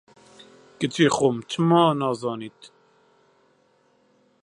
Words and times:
کچی 0.79 1.05
خۆم، 1.15 1.35
چما 1.49 1.83
نازانیت 1.99 2.59